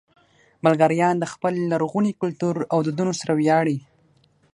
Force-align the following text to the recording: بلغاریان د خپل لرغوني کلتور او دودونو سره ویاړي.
بلغاریان 0.63 1.15
د 1.19 1.25
خپل 1.33 1.53
لرغوني 1.71 2.13
کلتور 2.21 2.55
او 2.73 2.79
دودونو 2.85 3.13
سره 3.21 3.33
ویاړي. 3.39 3.77